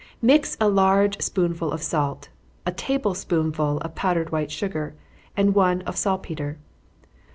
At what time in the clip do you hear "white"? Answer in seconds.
4.31-4.49